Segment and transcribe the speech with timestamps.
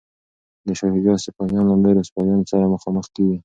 [0.65, 3.37] د شاه شجاع سپایان له نورو سپایانو سره مخامخ کیږي.